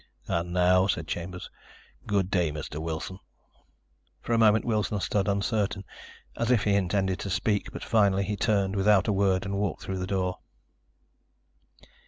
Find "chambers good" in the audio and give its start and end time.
1.07-2.31